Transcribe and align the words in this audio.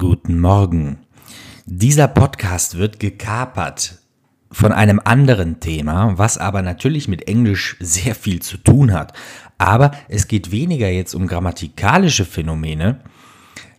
Guten 0.00 0.40
Morgen. 0.40 1.00
Dieser 1.66 2.08
Podcast 2.08 2.78
wird 2.78 3.00
gekapert 3.00 3.98
von 4.50 4.72
einem 4.72 4.98
anderen 5.04 5.60
Thema, 5.60 6.16
was 6.16 6.38
aber 6.38 6.62
natürlich 6.62 7.06
mit 7.06 7.28
Englisch 7.28 7.76
sehr 7.80 8.14
viel 8.14 8.40
zu 8.40 8.56
tun 8.56 8.94
hat. 8.94 9.12
Aber 9.58 9.90
es 10.08 10.26
geht 10.26 10.52
weniger 10.52 10.88
jetzt 10.88 11.14
um 11.14 11.26
grammatikalische 11.26 12.24
Phänomene. 12.24 13.00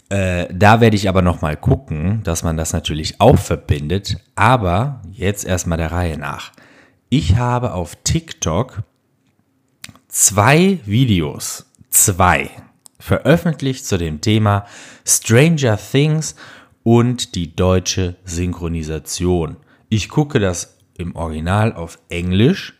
Äh, 0.09 0.45
da 0.53 0.79
werde 0.79 0.95
ich 0.95 1.09
aber 1.09 1.23
nochmal 1.23 1.57
gucken, 1.57 2.21
dass 2.23 2.43
man 2.43 2.55
das 2.55 2.71
natürlich 2.71 3.19
auch 3.19 3.39
verbindet. 3.39 4.17
Aber 4.35 5.01
jetzt 5.11 5.43
erstmal 5.43 5.79
der 5.79 5.91
Reihe 5.91 6.19
nach. 6.19 6.51
Ich 7.09 7.37
habe 7.37 7.73
auf 7.73 7.95
TikTok 8.03 8.83
zwei 10.07 10.77
Videos, 10.85 11.65
zwei 11.89 12.51
veröffentlicht 13.01 13.85
zu 13.85 13.97
dem 13.97 14.21
Thema 14.21 14.65
Stranger 15.05 15.77
Things 15.77 16.35
und 16.83 17.35
die 17.35 17.55
deutsche 17.55 18.15
Synchronisation. 18.23 19.57
Ich 19.89 20.09
gucke 20.09 20.39
das 20.39 20.77
im 20.97 21.15
Original 21.15 21.73
auf 21.73 21.99
Englisch 22.09 22.79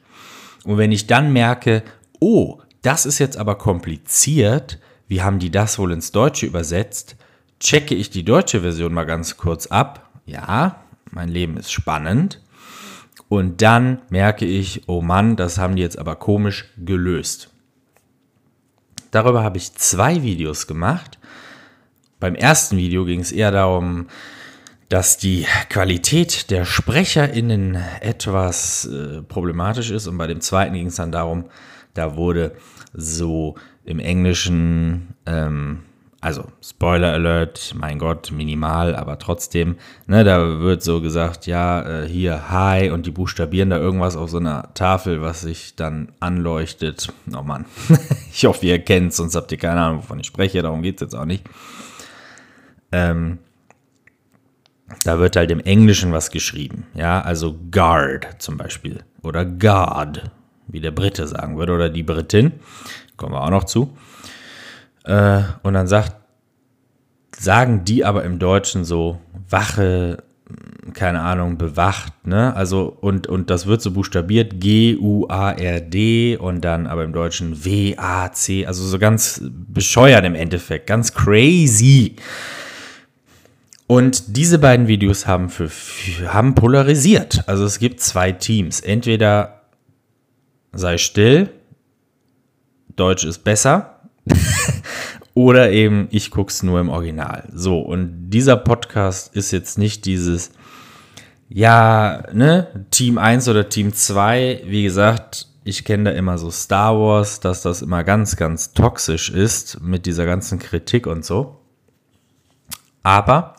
und 0.63 0.77
wenn 0.77 0.91
ich 0.91 1.07
dann 1.07 1.34
merke, 1.34 1.84
oh, 2.20 2.59
das 2.81 3.05
ist 3.05 3.20
jetzt 3.20 3.38
aber 3.38 3.55
kompliziert, 3.55 4.80
wie 5.07 5.21
haben 5.21 5.39
die 5.39 5.52
das 5.52 5.77
wohl 5.77 5.91
ins 5.91 6.11
Deutsche 6.11 6.45
übersetzt, 6.45 7.16
checke 7.59 7.95
ich 7.95 8.09
die 8.09 8.23
deutsche 8.23 8.61
Version 8.61 8.94
mal 8.94 9.05
ganz 9.05 9.38
kurz 9.38 9.67
ab. 9.67 10.09
Ja, 10.25 10.83
mein 11.11 11.30
Leben 11.30 11.58
ist 11.58 11.72
spannend. 11.72 12.41
Und 13.27 13.61
dann 13.61 14.02
merke 14.09 14.45
ich, 14.45 14.88
oh 14.88 15.02
Mann, 15.02 15.35
das 15.35 15.58
haben 15.58 15.75
die 15.75 15.81
jetzt 15.81 15.99
aber 15.99 16.16
komisch 16.16 16.66
gelöst. 16.77 17.50
Darüber 19.11 19.43
habe 19.43 19.57
ich 19.57 19.73
zwei 19.73 20.23
Videos 20.23 20.67
gemacht. 20.67 21.19
Beim 22.19 22.35
ersten 22.35 22.77
Video 22.77 23.05
ging 23.05 23.19
es 23.19 23.31
eher 23.31 23.52
darum, 23.52 24.07
dass 24.89 25.17
die 25.17 25.45
Qualität 25.69 26.49
der 26.52 26.65
SprecherInnen 26.65 27.75
etwas 28.02 28.86
äh, 28.86 29.21
problematisch 29.21 29.91
ist. 29.91 30.08
Und 30.08 30.17
bei 30.17 30.27
dem 30.27 30.41
zweiten 30.41 30.73
ging 30.73 30.88
es 30.88 30.95
dann 30.95 31.11
darum, 31.11 31.45
da 31.94 32.16
wurde 32.16 32.55
so 32.94 33.55
im 33.86 33.99
Englischen 33.99 35.16
ähm, 35.25 35.83
also 36.22 36.45
Spoiler 36.61 37.14
Alert, 37.14 37.73
mein 37.75 37.97
Gott, 37.97 38.31
minimal, 38.31 38.95
aber 38.95 39.17
trotzdem, 39.17 39.77
ne, 40.05 40.23
da 40.23 40.59
wird 40.59 40.83
so 40.83 41.02
gesagt, 41.02 41.47
ja, 41.47 42.03
äh, 42.03 42.08
hier 42.08 42.52
Hi 42.52 42.91
und 42.91 43.08
die 43.08 43.11
buchstabieren 43.11 43.72
da 43.72 43.80
irgendwas 43.80 44.16
auf 44.16 44.30
so 44.30 44.38
einer 44.38 44.72
Tafel, 44.75 45.23
was 45.23 45.42
sich 45.42 45.75
dann 45.75 46.11
anleuchtet. 46.19 47.11
Oh 47.36 47.42
Mann, 47.42 47.66
ich 48.31 48.45
hoffe, 48.45 48.67
ihr 48.67 48.77
kennt 48.80 49.16
sonst 49.16 49.36
habt 49.36 49.52
ihr 49.52 49.58
keine 49.58 49.81
Ahnung, 49.81 49.97
wovon 49.99 50.19
ich 50.19 50.27
spreche, 50.27 50.61
darum 50.61 50.83
geht 50.83 50.95
es 50.95 51.02
jetzt 51.02 51.16
auch 51.16 51.25
nicht. 51.25 51.44
Ähm, 52.92 53.39
da 55.03 55.17
wird 55.17 55.36
halt 55.36 55.49
im 55.49 55.61
Englischen 55.61 56.11
was 56.11 56.30
geschrieben, 56.30 56.86
ja, 56.94 57.19
also 57.22 57.58
Guard 57.72 58.27
zum 58.38 58.58
Beispiel 58.58 59.03
oder 59.23 59.44
Guard, 59.44 60.30
wie 60.67 60.81
der 60.81 60.92
Brite 60.92 61.27
sagen 61.27 61.58
würde, 61.58 61.73
oder 61.73 61.89
die 61.89 62.03
Britin, 62.03 62.52
kommen 63.17 63.33
wir 63.33 63.42
auch 63.42 63.49
noch 63.49 63.64
zu. 63.64 63.97
Äh, 65.03 65.41
und 65.63 65.73
dann 65.73 65.88
sagt, 65.88 66.16
sagen 67.38 67.83
die 67.85 68.05
aber 68.05 68.23
im 68.23 68.39
Deutschen 68.39 68.85
so 68.85 69.19
Wache, 69.49 70.23
keine 70.93 71.21
Ahnung, 71.21 71.58
bewacht, 71.58 72.25
ne? 72.25 72.55
Also, 72.55 72.97
und, 73.02 73.27
und 73.27 73.49
das 73.49 73.66
wird 73.66 73.81
so 73.81 73.91
buchstabiert, 73.91 74.59
G-U-A-R-D 74.59 76.38
und 76.38 76.61
dann 76.61 76.88
aber 76.88 77.03
im 77.03 77.13
Deutschen 77.13 77.63
W-A-C, 77.63 78.66
also 78.66 78.83
so 78.85 78.99
ganz 78.99 79.41
bescheuert 79.43 80.25
im 80.25 80.35
Endeffekt, 80.35 80.88
ganz 80.88 81.13
crazy. 81.13 82.15
Und 83.88 84.38
diese 84.38 84.58
beiden 84.58 84.88
Videos 84.88 85.27
haben, 85.27 85.49
für, 85.49 85.69
haben 86.33 86.55
polarisiert. 86.55 87.43
Also 87.47 87.65
es 87.65 87.77
gibt 87.77 87.99
zwei 87.99 88.31
Teams. 88.31 88.80
Entweder 88.80 89.63
sei 90.71 90.97
still, 90.97 91.49
Deutsch 92.95 93.26
ist 93.26 93.43
besser. 93.43 93.99
Oder 95.33 95.71
eben, 95.71 96.08
ich 96.11 96.30
gucke 96.31 96.52
es 96.52 96.61
nur 96.61 96.80
im 96.80 96.89
Original. 96.89 97.47
So, 97.53 97.80
und 97.80 98.30
dieser 98.30 98.58
Podcast 98.58 99.33
ist 99.36 99.52
jetzt 99.52 99.77
nicht 99.77 100.05
dieses, 100.05 100.52
ja, 101.47 102.23
ne, 102.33 102.86
Team 102.92 103.17
1 103.17 103.47
oder 103.47 103.70
Team 103.70 103.93
2. 103.93 104.64
Wie 104.65 104.83
gesagt, 104.83 105.47
ich 105.64 105.86
kenne 105.86 106.11
da 106.11 106.11
immer 106.11 106.37
so 106.37 106.52
Star 106.52 106.97
Wars, 106.99 107.39
dass 107.39 107.61
das 107.61 107.81
immer 107.81 108.03
ganz, 108.03 108.36
ganz 108.36 108.73
toxisch 108.73 109.30
ist 109.30 109.81
mit 109.81 110.05
dieser 110.05 110.25
ganzen 110.25 110.59
Kritik 110.59 111.08
und 111.08 111.23
so. 111.23 111.58
Aber 113.03 113.55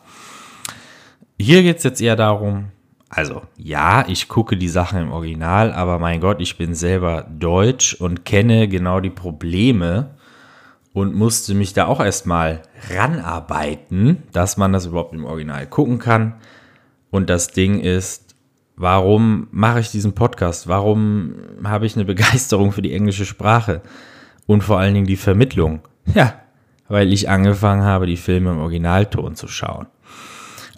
hier 1.39 1.63
geht 1.63 1.77
es 1.77 1.83
jetzt 1.83 2.01
eher 2.01 2.15
darum, 2.15 2.69
also 3.09 3.43
ja, 3.57 4.05
ich 4.07 4.27
gucke 4.27 4.57
die 4.57 4.69
Sachen 4.69 4.99
im 4.99 5.11
Original, 5.11 5.71
aber 5.71 5.99
mein 5.99 6.19
Gott, 6.19 6.41
ich 6.41 6.57
bin 6.57 6.73
selber 6.73 7.27
deutsch 7.29 7.93
und 7.93 8.25
kenne 8.25 8.67
genau 8.67 8.99
die 8.99 9.09
Probleme, 9.09 10.15
und 10.93 11.15
musste 11.15 11.55
mich 11.55 11.73
da 11.73 11.87
auch 11.87 11.99
erstmal 11.99 12.61
ranarbeiten, 12.89 14.23
dass 14.31 14.57
man 14.57 14.71
das 14.71 14.85
überhaupt 14.85 15.13
im 15.13 15.25
Original 15.25 15.65
gucken 15.67 15.99
kann. 15.99 16.35
Und 17.09 17.29
das 17.29 17.49
Ding 17.49 17.79
ist, 17.79 18.35
warum 18.75 19.47
mache 19.51 19.79
ich 19.79 19.91
diesen 19.91 20.13
Podcast? 20.13 20.67
Warum 20.67 21.35
habe 21.63 21.85
ich 21.85 21.95
eine 21.95 22.05
Begeisterung 22.05 22.71
für 22.71 22.81
die 22.81 22.93
englische 22.93 23.25
Sprache? 23.25 23.81
Und 24.45 24.63
vor 24.63 24.79
allen 24.79 24.93
Dingen 24.93 25.07
die 25.07 25.17
Vermittlung. 25.17 25.81
Ja, 26.13 26.35
weil 26.89 27.13
ich 27.13 27.29
angefangen 27.29 27.83
habe, 27.83 28.05
die 28.05 28.17
Filme 28.17 28.51
im 28.51 28.59
Originalton 28.59 29.35
zu 29.35 29.47
schauen. 29.47 29.87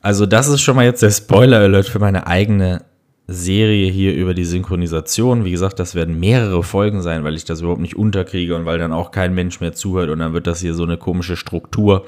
Also 0.01 0.27
das 0.27 0.47
ist 0.47 0.61
schon 0.61 0.75
mal 0.75 0.85
jetzt 0.85 1.01
der 1.01 1.09
Spoiler-Alert 1.09 1.87
für 1.87 1.97
meine 1.99 2.27
eigene 2.27 2.85
Serie 3.27 3.89
hier 3.89 4.13
über 4.13 4.33
die 4.33 4.45
Synchronisation. 4.45 5.45
Wie 5.45 5.51
gesagt, 5.51 5.79
das 5.79 5.95
werden 5.95 6.19
mehrere 6.19 6.63
Folgen 6.63 7.01
sein, 7.01 7.23
weil 7.23 7.35
ich 7.35 7.45
das 7.45 7.61
überhaupt 7.61 7.81
nicht 7.81 7.95
unterkriege 7.95 8.55
und 8.55 8.65
weil 8.65 8.77
dann 8.77 8.93
auch 8.93 9.11
kein 9.11 9.33
Mensch 9.33 9.59
mehr 9.61 9.73
zuhört 9.73 10.09
und 10.09 10.19
dann 10.19 10.33
wird 10.33 10.45
das 10.45 10.61
hier 10.61 10.75
so 10.75 10.83
eine 10.83 10.97
komische 10.97 11.35
Struktur. 11.35 12.05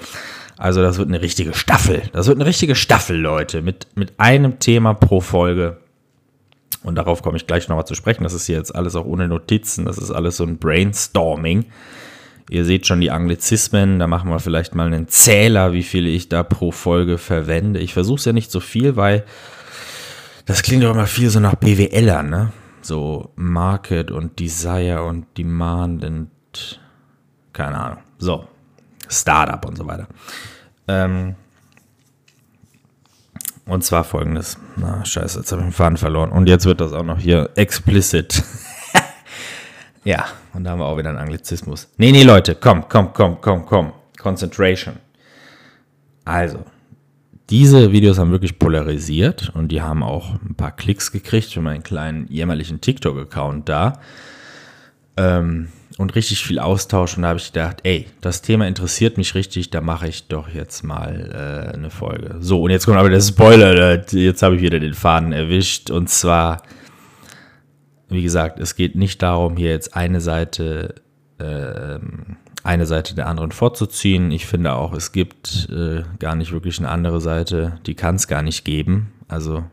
Also 0.58 0.82
das 0.82 0.98
wird 0.98 1.08
eine 1.08 1.22
richtige 1.22 1.54
Staffel. 1.54 2.04
Das 2.14 2.28
wird 2.28 2.38
eine 2.38 2.46
richtige 2.46 2.76
Staffel, 2.76 3.18
Leute, 3.18 3.62
mit, 3.62 3.88
mit 3.96 4.14
einem 4.20 4.60
Thema 4.60 4.94
pro 4.94 5.22
Folge. 5.22 5.78
Und 6.84 6.96
darauf 6.96 7.22
komme 7.22 7.38
ich 7.38 7.48
gleich 7.48 7.68
nochmal 7.68 7.88
zu 7.88 7.96
sprechen. 7.96 8.24
Das 8.24 8.34
ist 8.34 8.46
hier 8.46 8.58
jetzt 8.58 8.76
alles 8.76 8.96
auch 8.96 9.06
ohne 9.06 9.28
Notizen. 9.28 9.86
Das 9.86 9.98
ist 9.98 10.12
alles 10.12 10.38
so 10.38 10.44
ein 10.44 10.58
Brainstorming. 10.58 11.66
Ihr 12.50 12.64
seht 12.64 12.88
schon 12.88 13.02
die 13.02 13.12
Anglizismen. 13.12 14.00
Da 14.00 14.08
machen 14.08 14.30
wir 14.30 14.40
vielleicht 14.40 14.74
mal 14.74 14.88
einen 14.88 15.08
Zähler, 15.08 15.74
wie 15.74 15.84
viele 15.84 16.10
ich 16.10 16.30
da 16.30 16.44
pro 16.44 16.72
Folge 16.72 17.18
verwende. 17.18 17.80
Ich 17.80 17.94
versuche 17.94 18.20
es 18.20 18.26
ja 18.26 18.34
nicht 18.34 18.52
so 18.52 18.60
viel, 18.60 18.96
weil 18.96 19.26
das 20.48 20.64
klingt 20.64 20.84
doch 20.84 20.92
immer 20.92 21.06
viel 21.06 21.30
so 21.30 21.40
nach 21.40 21.56
BWLer, 21.56 22.24
ne? 22.24 22.52
So 22.82 23.32
Market 23.36 24.12
und 24.12 24.40
Desire 24.40 25.04
und 25.04 25.38
Demand 25.38 26.04
und 26.06 26.32
keine 27.52 27.78
Ahnung. 27.78 28.00
So, 28.18 28.48
Startup 29.10 29.64
und 29.66 29.78
so 29.78 29.86
weiter. 29.86 30.08
Ähm, 30.88 31.36
und 33.66 33.84
zwar 33.84 34.06
folgendes. 34.06 34.58
Na, 34.78 35.04
scheiße, 35.04 35.40
jetzt 35.40 35.52
habe 35.52 35.62
ich 35.62 35.68
den 35.68 35.74
Faden 35.74 35.98
verloren. 35.98 36.32
Und 36.32 36.48
jetzt 36.48 36.66
wird 36.66 36.80
das 36.80 36.94
auch 36.94 37.04
noch 37.04 37.20
hier 37.20 37.50
explicit. 37.56 38.42
ja, 40.06 40.26
und 40.54 40.64
da 40.64 40.72
haben 40.72 40.80
wir 40.80 40.86
auch 40.86 40.98
wieder 40.98 41.10
einen 41.10 41.20
Anglizismus. 41.20 41.90
Nee, 41.98 42.14
nee, 42.14 42.24
Leute, 42.24 42.56
komm, 42.56 42.88
komm, 42.88 43.12
komm, 43.14 43.42
komm, 43.42 43.66
komm. 43.66 43.92
Concentration. 44.18 44.96
Also, 46.24 46.64
diese 47.50 47.92
Videos 47.92 48.18
haben 48.18 48.32
wirklich 48.32 48.60
polarisiert 48.60 49.52
und 49.54 49.70
die 49.70 49.82
haben 49.82 50.04
auch 50.04 50.36
ein 50.42 50.56
paar 50.56 50.76
Klicks 50.76 51.12
gekriegt 51.12 51.54
für 51.54 51.62
meinen 51.62 51.84
kleinen 51.84 52.28
jämmerlichen 52.28 52.82
TikTok-Account 52.82 53.70
da. 53.70 54.02
Ähm, 55.16 55.70
und 55.98 56.16
richtig 56.16 56.44
viel 56.44 56.60
Austausch. 56.60 57.18
Und 57.18 57.24
da 57.24 57.30
habe 57.30 57.40
ich 57.40 57.52
gedacht, 57.52 57.78
ey, 57.84 58.08
das 58.22 58.42
Thema 58.42 58.68
interessiert 58.68 59.18
mich 59.18 59.34
richtig, 59.34 59.72
da 59.72 59.82
mache 59.82 60.08
ich 60.08 60.28
doch 60.28 60.50
jetzt 60.50 60.84
mal 60.84 61.72
äh, 61.72 61.74
eine 61.76 61.90
Folge. 61.90 62.36
So, 62.40 62.62
und 62.62 62.70
jetzt 62.70 62.86
kommt 62.86 62.98
aber 62.98 63.10
der 63.10 63.22
Spoiler. 63.22 64.04
Jetzt 64.12 64.44
habe 64.44 64.58
ich 64.58 64.62
wieder 64.62 64.80
den 64.80 64.94
Faden 64.94 65.32
erwischt. 65.32 65.90
Und 65.90 66.10
zwar, 66.10 66.62
wie 68.10 68.22
gesagt, 68.22 68.60
es 68.60 68.76
geht 68.76 68.96
nicht 68.96 69.24
darum, 69.24 69.58
hier 69.58 69.72
jetzt 69.72 69.96
eine 69.96 70.22
Seite 70.22 70.96
äh, 71.40 72.00
eine 72.68 72.86
Seite 72.86 73.16
der 73.16 73.28
anderen 73.28 73.52
vorzuziehen. 73.52 74.32
Ich 74.32 74.46
finde 74.46 74.74
auch, 74.74 74.94
es 74.94 75.12
gibt 75.12 75.70
äh, 75.72 76.04
gar 76.20 76.36
nicht 76.36 76.52
wirklich 76.52 76.78
eine 76.80 76.90
andere 76.90 77.22
Seite, 77.22 77.80
die 77.86 77.96
kann 77.96 78.16
es 78.16 78.28
gar 78.28 78.42
nicht 78.42 78.66
geben. 78.66 79.14
Also 79.30 79.64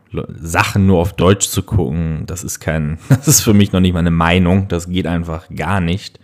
Sachen 0.41 0.85
nur 0.85 0.99
auf 0.99 1.13
Deutsch 1.13 1.47
zu 1.47 1.63
gucken, 1.63 2.23
das 2.25 2.43
ist 2.43 2.59
kein, 2.59 2.97
das 3.09 3.27
ist 3.27 3.41
für 3.41 3.53
mich 3.53 3.73
noch 3.73 3.81
nicht 3.81 3.93
mal 3.93 3.99
eine 3.99 4.11
Meinung, 4.11 4.67
das 4.69 4.89
geht 4.89 5.07
einfach 5.07 5.49
gar 5.53 5.81
nicht. 5.81 6.19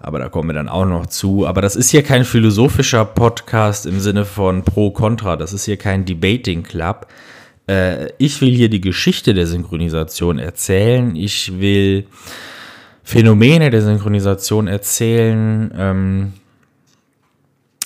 Aber 0.00 0.18
da 0.18 0.28
kommen 0.28 0.48
wir 0.48 0.54
dann 0.54 0.68
auch 0.68 0.84
noch 0.84 1.06
zu. 1.06 1.46
Aber 1.46 1.62
das 1.62 1.74
ist 1.74 1.90
hier 1.90 2.02
kein 2.02 2.24
philosophischer 2.24 3.04
Podcast 3.04 3.86
im 3.86 3.98
Sinne 3.98 4.24
von 4.24 4.62
Pro-Contra. 4.62 5.36
Das 5.36 5.52
ist 5.52 5.64
hier 5.64 5.78
kein 5.78 6.04
Debating 6.04 6.62
Club. 6.62 7.08
Äh, 7.68 8.12
ich 8.18 8.40
will 8.40 8.54
hier 8.54 8.68
die 8.68 8.80
Geschichte 8.80 9.34
der 9.34 9.48
Synchronisation 9.48 10.38
erzählen. 10.38 11.16
Ich 11.16 11.58
will 11.58 12.06
Phänomene 13.06 13.70
der 13.70 13.82
Synchronisation 13.82 14.66
erzählen, 14.66 15.72
ähm, 15.78 16.32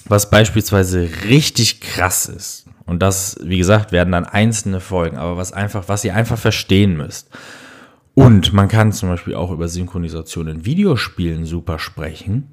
was 0.06 0.30
beispielsweise 0.30 1.10
richtig 1.28 1.82
krass 1.82 2.24
ist, 2.24 2.66
und 2.86 3.00
das, 3.00 3.36
wie 3.40 3.58
gesagt, 3.58 3.92
werden 3.92 4.10
dann 4.12 4.24
einzelne 4.24 4.80
Folgen, 4.80 5.18
aber 5.18 5.36
was 5.36 5.52
einfach, 5.52 5.88
was 5.88 6.04
ihr 6.04 6.16
einfach 6.16 6.38
verstehen 6.38 6.96
müsst. 6.96 7.28
Und 8.14 8.52
man 8.54 8.66
kann 8.66 8.92
zum 8.92 9.10
Beispiel 9.10 9.34
auch 9.34 9.52
über 9.52 9.68
Synchronisation 9.68 10.48
in 10.48 10.64
Videospielen 10.64 11.44
super 11.44 11.78
sprechen. 11.78 12.48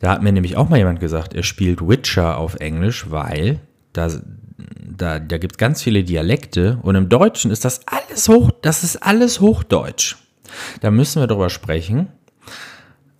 Da 0.00 0.10
hat 0.10 0.22
mir 0.22 0.32
nämlich 0.32 0.56
auch 0.56 0.68
mal 0.68 0.76
jemand 0.76 1.00
gesagt, 1.00 1.32
er 1.32 1.44
spielt 1.44 1.80
Witcher 1.80 2.36
auf 2.36 2.56
Englisch, 2.56 3.06
weil 3.08 3.60
da, 3.94 4.10
da, 4.84 5.20
da 5.20 5.38
gibt 5.38 5.54
es 5.54 5.58
ganz 5.58 5.82
viele 5.82 6.02
Dialekte 6.02 6.78
und 6.82 6.96
im 6.96 7.08
Deutschen 7.08 7.52
ist 7.52 7.64
das 7.64 7.86
alles 7.86 8.28
hoch, 8.28 8.50
das 8.60 8.84
ist 8.84 8.96
alles 8.96 9.40
Hochdeutsch. 9.40 10.16
Da 10.80 10.90
müssen 10.90 11.20
wir 11.20 11.26
drüber 11.26 11.50
sprechen. 11.50 12.08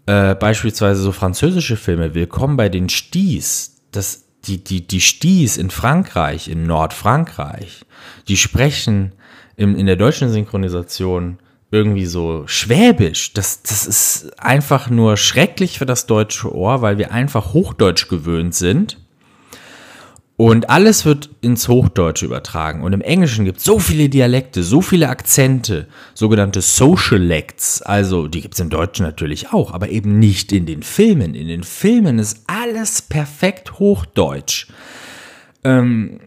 Äh, 0.07 0.35
beispielsweise 0.35 1.01
so 1.01 1.13
französische 1.13 1.77
Filme, 1.77 2.15
Willkommen 2.15 2.57
bei 2.57 2.69
den 2.69 2.89
Sties, 2.89 3.83
das, 3.91 4.25
die, 4.45 4.63
die, 4.63 4.87
die 4.87 5.01
Sties 5.01 5.57
in 5.57 5.71
Frankreich, 5.71 6.49
in 6.49 6.65
Nordfrankreich, 6.67 7.85
die 8.29 8.37
sprechen 8.37 9.13
im, 9.57 9.75
in 9.75 9.87
der 9.87 9.97
deutschen 9.97 10.31
Synchronisation 10.31 11.39
irgendwie 11.71 12.07
so 12.07 12.45
schwäbisch. 12.47 13.33
Das, 13.33 13.63
das 13.63 13.87
ist 13.87 14.39
einfach 14.39 14.89
nur 14.89 15.17
schrecklich 15.17 15.79
für 15.79 15.87
das 15.87 16.07
deutsche 16.07 16.55
Ohr, 16.55 16.83
weil 16.83 16.99
wir 16.99 17.11
einfach 17.13 17.53
Hochdeutsch 17.53 18.09
gewöhnt 18.09 18.55
sind. 18.55 18.99
Und 20.39 20.69
alles 20.69 21.07
wird 21.07 21.31
ins 21.41 21.67
Hochdeutsche 21.67 22.27
übertragen. 22.27 22.83
Und 22.83 22.93
im 22.93 23.01
Englischen 23.01 23.47
gibt 23.47 23.59
es 23.59 23.65
so 23.65 23.79
viele 23.79 24.11
Dialekte, 24.11 24.63
so 24.63 24.83
viele 24.83 25.09
Akzente, 25.09 25.89
sogenannte 26.13 26.61
Socialects. 26.61 27.81
Also, 27.81 28.29
die 28.29 28.43
gibt 28.43 28.55
es 28.55 28.61
im 28.61 28.69
Deutschen 28.69 29.07
natürlich 29.07 29.53
auch, 29.53 29.73
aber 29.73 29.89
eben 29.89 30.19
nicht 30.19 30.53
in 30.53 30.67
den 30.67 30.83
Filmen. 30.83 31.35
In 31.35 31.49
den 31.49 31.63
Filmen 31.63 32.19
ist 32.19 32.45
alles 32.49 33.01
perfekt 33.01 33.79
Hochdeutsch. 33.79 34.69
Ähm, 35.65 36.21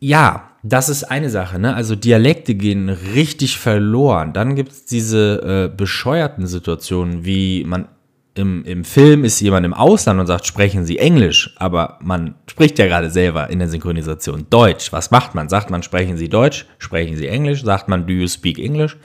ja, 0.00 0.50
das 0.62 0.90
ist 0.90 1.04
eine 1.04 1.30
Sache, 1.30 1.58
ne? 1.58 1.74
Also 1.74 1.96
Dialekte 1.96 2.54
gehen 2.54 2.90
richtig 2.90 3.58
verloren. 3.58 4.34
Dann 4.34 4.54
gibt 4.54 4.72
es 4.72 4.84
diese 4.84 5.70
äh, 5.72 5.74
bescheuerten 5.74 6.46
Situationen, 6.46 7.24
wie 7.24 7.64
man 7.64 7.88
im, 8.34 8.64
im 8.64 8.84
Film 8.84 9.24
ist 9.24 9.40
jemand 9.40 9.66
im 9.66 9.74
Ausland 9.74 10.20
und 10.20 10.26
sagt, 10.26 10.46
sprechen 10.46 10.84
Sie 10.84 10.98
Englisch, 10.98 11.54
aber 11.56 11.98
man 12.00 12.36
spricht 12.48 12.78
ja 12.78 12.86
gerade 12.86 13.10
selber 13.10 13.50
in 13.50 13.58
der 13.58 13.68
Synchronisation 13.68 14.46
Deutsch. 14.50 14.92
Was 14.92 15.10
macht 15.10 15.34
man? 15.34 15.48
Sagt 15.48 15.70
man, 15.70 15.82
sprechen 15.82 16.16
Sie 16.16 16.28
Deutsch, 16.28 16.66
sprechen 16.78 17.16
Sie 17.16 17.26
Englisch, 17.26 17.62
sagt 17.62 17.88
man, 17.88 18.06
do 18.06 18.12
you 18.12 18.28
speak 18.28 18.58
English? 18.58 18.96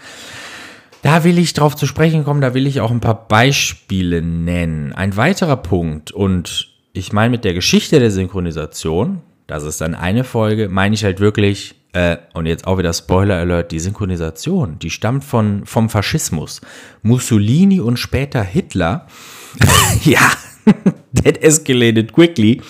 Da 1.01 1.23
will 1.23 1.37
ich 1.37 1.53
drauf 1.53 1.75
zu 1.75 1.85
sprechen 1.85 2.23
kommen, 2.23 2.41
da 2.41 2.53
will 2.53 2.65
ich 2.65 2.81
auch 2.81 2.91
ein 2.91 2.99
paar 2.99 3.27
Beispiele 3.27 4.21
nennen. 4.21 4.93
Ein 4.93 5.15
weiterer 5.17 5.57
Punkt, 5.57 6.11
und 6.11 6.69
ich 6.93 7.13
meine 7.13 7.29
mit 7.31 7.45
der 7.45 7.53
Geschichte 7.53 7.99
der 7.99 8.11
Synchronisation, 8.11 9.21
das 9.47 9.63
ist 9.63 9.81
dann 9.81 9.93
eine 9.93 10.23
Folge, 10.23 10.69
meine 10.69 10.95
ich 10.95 11.03
halt 11.03 11.19
wirklich 11.19 11.75
äh, 11.95 12.17
und 12.33 12.45
jetzt 12.45 12.67
auch 12.67 12.77
wieder 12.77 12.93
Spoiler 12.93 13.37
Alert, 13.37 13.71
die 13.71 13.79
Synchronisation, 13.79 14.77
die 14.79 14.89
stammt 14.89 15.23
von, 15.23 15.65
vom 15.65 15.89
Faschismus. 15.89 16.59
Mussolini 17.03 17.79
und 17.79 17.97
später 17.97 18.43
Hitler, 18.43 19.07
ja, 20.03 20.29
that 21.23 21.41
escalated 21.41 22.11
quickly, 22.11 22.61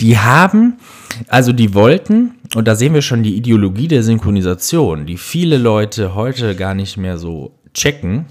die 0.00 0.18
haben, 0.18 0.78
also 1.28 1.52
die 1.52 1.74
wollten, 1.74 2.34
und 2.56 2.66
da 2.66 2.74
sehen 2.74 2.92
wir 2.92 3.02
schon 3.02 3.22
die 3.22 3.36
Ideologie 3.36 3.86
der 3.86 4.02
Synchronisation, 4.02 5.06
die 5.06 5.16
viele 5.16 5.56
Leute 5.56 6.16
heute 6.16 6.56
gar 6.56 6.74
nicht 6.74 6.96
mehr 6.96 7.18
so 7.18 7.52
checken, 7.72 8.26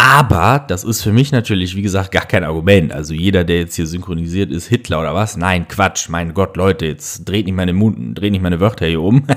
aber 0.00 0.64
das 0.66 0.82
ist 0.82 1.02
für 1.02 1.12
mich 1.12 1.30
natürlich, 1.30 1.76
wie 1.76 1.82
gesagt, 1.82 2.10
gar 2.10 2.24
kein 2.24 2.42
Argument. 2.42 2.90
Also 2.90 3.12
jeder, 3.12 3.44
der 3.44 3.58
jetzt 3.58 3.74
hier 3.74 3.86
synchronisiert 3.86 4.50
ist, 4.50 4.66
Hitler 4.66 5.00
oder 5.00 5.14
was? 5.14 5.36
Nein, 5.36 5.68
Quatsch. 5.68 6.08
Mein 6.08 6.32
Gott, 6.32 6.56
Leute, 6.56 6.86
jetzt 6.86 7.28
dreht 7.28 7.44
nicht 7.44 7.54
meine, 7.54 7.74
Mund, 7.74 8.18
dreht 8.18 8.32
nicht 8.32 8.40
meine 8.40 8.60
Wörter 8.60 8.86
hier 8.86 9.02
um. 9.02 9.26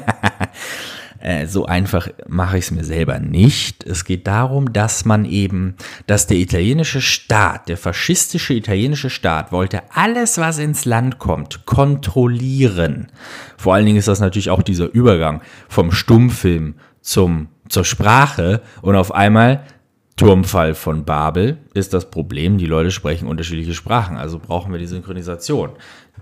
Äh, 1.20 1.48
so 1.48 1.66
einfach 1.66 2.10
mache 2.28 2.58
ich 2.58 2.66
es 2.66 2.72
mir 2.72 2.84
selber 2.84 3.18
nicht. 3.18 3.86
Es 3.86 4.04
geht 4.04 4.28
darum, 4.28 4.74
dass 4.74 5.06
man 5.06 5.24
eben, 5.24 5.76
dass 6.06 6.28
der 6.28 6.36
italienische 6.36 7.00
Staat, 7.00 7.70
der 7.70 7.78
faschistische 7.78 8.54
italienische 8.54 9.10
Staat 9.10 9.54
wollte 9.54 9.84
alles, 9.94 10.38
was 10.38 10.58
ins 10.60 10.84
Land 10.84 11.20
kommt, 11.20 11.66
kontrollieren. 11.66 13.08
Vor 13.56 13.74
allen 13.74 13.86
Dingen 13.86 14.00
ist 14.00 14.10
das 14.10 14.20
natürlich 14.20 14.50
auch 14.50 14.64
dieser 14.64 14.94
Übergang 14.94 15.42
vom 15.70 15.94
Stummfilm 15.94 16.76
zum, 17.00 17.48
zur 17.70 17.86
Sprache 17.86 18.62
und 18.82 18.98
auf 18.98 19.14
einmal 19.14 19.64
Turmfall 20.16 20.76
von 20.76 21.06
Babel 21.06 21.58
ist 21.74 21.94
das 21.94 22.10
Problem, 22.10 22.58
die 22.58 22.68
Leute 22.68 22.92
sprechen 22.92 23.28
unterschiedliche 23.28 23.74
Sprachen, 23.74 24.16
also 24.18 24.40
brauchen 24.40 24.72
wir 24.72 24.80
die 24.80 24.86
Synchronisation. 24.86 25.72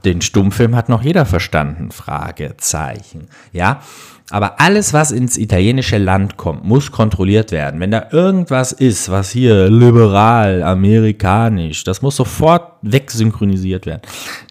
Den 0.05 0.21
Stummfilm 0.21 0.75
hat 0.75 0.87
noch 0.87 1.03
jeder 1.03 1.25
verstanden, 1.25 1.91
Fragezeichen. 1.91 3.27
Ja, 3.51 3.81
aber 4.31 4.59
alles, 4.59 4.93
was 4.93 5.11
ins 5.11 5.37
italienische 5.37 5.97
Land 5.97 6.37
kommt, 6.37 6.63
muss 6.63 6.91
kontrolliert 6.91 7.51
werden. 7.51 7.79
Wenn 7.79 7.91
da 7.91 8.07
irgendwas 8.11 8.71
ist, 8.71 9.11
was 9.11 9.31
hier 9.31 9.69
liberal, 9.69 10.63
amerikanisch, 10.63 11.83
das 11.83 12.01
muss 12.01 12.15
sofort 12.15 12.73
wegsynchronisiert 12.81 13.85
werden. 13.85 14.01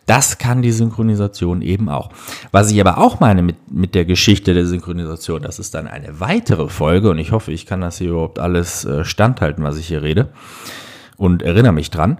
Das 0.07 0.39
kann 0.39 0.63
die 0.63 0.73
Synchronisation 0.73 1.63
eben 1.63 1.89
auch. 1.89 2.11
Was 2.53 2.71
ich 2.71 2.81
aber 2.81 2.99
auch 2.99 3.21
meine 3.21 3.43
mit, 3.43 3.73
mit 3.73 3.95
der 3.95 4.05
Geschichte 4.05 4.55
der 4.55 4.67
Synchronisation, 4.67 5.43
das 5.43 5.59
ist 5.59 5.75
dann 5.75 5.87
eine 5.87 6.21
weitere 6.21 6.69
Folge 6.69 7.11
und 7.11 7.19
ich 7.19 7.33
hoffe, 7.33 7.53
ich 7.53 7.67
kann 7.67 7.81
das 7.81 7.99
hier 7.99 8.11
überhaupt 8.11 8.39
alles 8.39 8.85
äh, 8.85 9.05
standhalten, 9.05 9.65
was 9.65 9.79
ich 9.79 9.89
hier 9.89 10.03
rede 10.03 10.29
und 11.17 11.43
erinnere 11.43 11.73
mich 11.73 11.91
dran, 11.91 12.19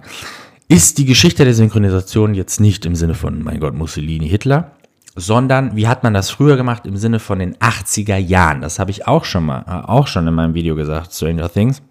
ist 0.67 0.99
die 0.99 1.05
Geschichte 1.05 1.43
der 1.43 1.53
Synchronisation 1.53 2.33
jetzt 2.33 2.61
nicht 2.61 2.85
im 2.85 2.95
Sinne 2.95 3.13
von, 3.13 3.43
mein 3.43 3.59
Gott, 3.59 3.73
Mussolini, 3.73 4.29
Hitler, 4.29 4.71
sondern 5.15 5.75
wie 5.75 5.87
hat 5.87 6.03
man 6.03 6.13
das 6.13 6.29
früher 6.29 6.57
gemacht 6.57 6.85
im 6.85 6.97
Sinne 6.97 7.19
von 7.19 7.39
den 7.39 7.55
80er 7.57 8.17
Jahren. 8.17 8.61
Das 8.61 8.79
habe 8.79 8.91
ich 8.91 9.07
auch 9.07 9.25
schon 9.25 9.45
mal, 9.45 9.65
äh, 9.67 9.87
auch 9.87 10.07
schon 10.07 10.27
in 10.27 10.33
meinem 10.33 10.53
Video 10.53 10.75
gesagt, 10.75 11.13
Stranger 11.13 11.51
Things. 11.51 11.81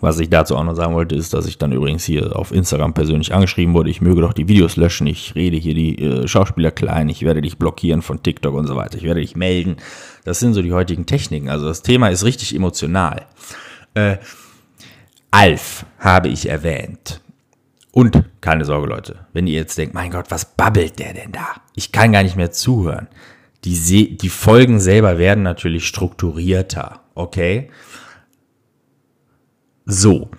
Was 0.00 0.18
ich 0.18 0.28
dazu 0.28 0.54
auch 0.54 0.64
noch 0.64 0.74
sagen 0.74 0.94
wollte, 0.94 1.14
ist, 1.14 1.32
dass 1.32 1.46
ich 1.46 1.56
dann 1.56 1.72
übrigens 1.72 2.04
hier 2.04 2.36
auf 2.36 2.52
Instagram 2.52 2.92
persönlich 2.92 3.32
angeschrieben 3.32 3.72
wurde, 3.72 3.88
ich 3.88 4.02
möge 4.02 4.20
doch 4.20 4.34
die 4.34 4.46
Videos 4.46 4.76
löschen, 4.76 5.06
ich 5.06 5.34
rede 5.34 5.56
hier 5.56 5.74
die 5.74 5.98
äh, 5.98 6.28
Schauspieler 6.28 6.70
klein, 6.70 7.08
ich 7.08 7.22
werde 7.22 7.40
dich 7.40 7.56
blockieren 7.56 8.02
von 8.02 8.22
TikTok 8.22 8.54
und 8.54 8.66
so 8.66 8.76
weiter, 8.76 8.98
ich 8.98 9.04
werde 9.04 9.20
dich 9.20 9.34
melden. 9.34 9.76
Das 10.24 10.40
sind 10.40 10.52
so 10.52 10.60
die 10.60 10.74
heutigen 10.74 11.06
Techniken. 11.06 11.48
Also 11.48 11.66
das 11.66 11.82
Thema 11.82 12.08
ist 12.08 12.24
richtig 12.24 12.54
emotional. 12.54 13.24
Äh, 13.94 14.18
Alf 15.30 15.86
habe 15.98 16.28
ich 16.28 16.48
erwähnt. 16.48 17.22
Und 17.92 18.22
keine 18.40 18.64
Sorge, 18.64 18.86
Leute, 18.86 19.26
wenn 19.32 19.46
ihr 19.46 19.54
jetzt 19.54 19.78
denkt, 19.78 19.94
mein 19.94 20.10
Gott, 20.10 20.30
was 20.30 20.44
babbelt 20.44 20.98
der 20.98 21.14
denn 21.14 21.32
da? 21.32 21.46
Ich 21.74 21.92
kann 21.92 22.12
gar 22.12 22.22
nicht 22.22 22.36
mehr 22.36 22.50
zuhören. 22.50 23.08
Die, 23.64 24.16
die 24.16 24.28
Folgen 24.28 24.78
selber 24.78 25.18
werden 25.18 25.42
natürlich 25.42 25.86
strukturierter, 25.86 27.00
okay? 27.14 27.70
So, 29.84 30.30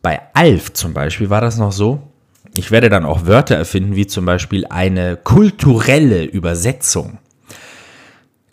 bei 0.00 0.20
Alf 0.34 0.72
zum 0.72 0.94
Beispiel 0.94 1.30
war 1.30 1.40
das 1.40 1.58
noch 1.58 1.72
so, 1.72 2.12
ich 2.54 2.70
werde 2.70 2.90
dann 2.90 3.04
auch 3.04 3.26
Wörter 3.26 3.56
erfinden, 3.56 3.96
wie 3.96 4.06
zum 4.06 4.26
Beispiel 4.26 4.66
eine 4.66 5.16
kulturelle 5.16 6.24
Übersetzung. 6.24 7.18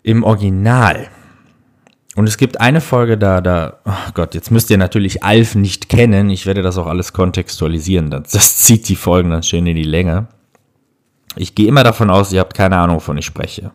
Im 0.02 0.24
Original 0.24 1.08
und 2.20 2.28
es 2.28 2.36
gibt 2.36 2.60
eine 2.60 2.82
Folge 2.82 3.16
da, 3.16 3.40
da, 3.40 3.78
oh 3.86 4.10
Gott, 4.12 4.34
jetzt 4.34 4.50
müsst 4.50 4.68
ihr 4.68 4.76
natürlich 4.76 5.24
Alf 5.24 5.54
nicht 5.54 5.88
kennen. 5.88 6.28
Ich 6.28 6.44
werde 6.44 6.60
das 6.60 6.76
auch 6.76 6.86
alles 6.86 7.14
kontextualisieren. 7.14 8.10
Das, 8.10 8.32
das 8.32 8.56
zieht 8.58 8.90
die 8.90 8.96
Folgen 8.96 9.30
dann 9.30 9.42
schön 9.42 9.66
in 9.66 9.74
die 9.74 9.84
Länge. 9.84 10.26
Ich 11.36 11.54
gehe 11.54 11.66
immer 11.66 11.82
davon 11.82 12.10
aus, 12.10 12.30
ihr 12.30 12.40
habt 12.40 12.52
keine 12.52 12.76
Ahnung, 12.76 12.96
wovon 12.96 13.16
ich 13.16 13.24
spreche. 13.24 13.70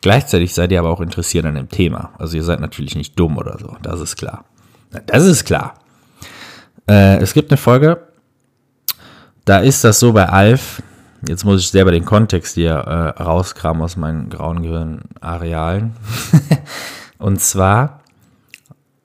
Gleichzeitig 0.00 0.52
seid 0.52 0.72
ihr 0.72 0.80
aber 0.80 0.90
auch 0.90 1.00
interessiert 1.00 1.46
an 1.46 1.54
dem 1.54 1.68
Thema. 1.68 2.10
Also 2.18 2.36
ihr 2.36 2.42
seid 2.42 2.58
natürlich 2.58 2.96
nicht 2.96 3.16
dumm 3.16 3.36
oder 3.36 3.56
so. 3.56 3.76
Das 3.82 4.00
ist 4.00 4.16
klar. 4.16 4.44
Das 5.06 5.24
ist 5.24 5.44
klar. 5.44 5.74
Äh, 6.90 7.18
es 7.18 7.34
gibt 7.34 7.52
eine 7.52 7.56
Folge, 7.56 8.08
da 9.44 9.60
ist 9.60 9.84
das 9.84 10.00
so 10.00 10.12
bei 10.12 10.28
Alf. 10.28 10.82
Jetzt 11.28 11.44
muss 11.44 11.60
ich 11.60 11.70
selber 11.70 11.92
den 11.92 12.04
Kontext 12.04 12.56
hier 12.56 12.72
äh, 12.72 13.22
rauskramen 13.22 13.80
aus 13.80 13.96
meinen 13.96 14.28
grauen 14.28 14.62
Gehirnarealen. 14.62 15.94
Und 17.18 17.40
zwar 17.40 18.00